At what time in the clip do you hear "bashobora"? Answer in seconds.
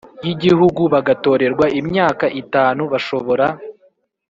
2.91-3.45